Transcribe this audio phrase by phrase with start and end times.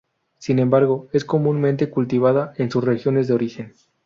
[0.39, 3.73] Sin embargo, es comúnmente cultivada en sus regiones de origen.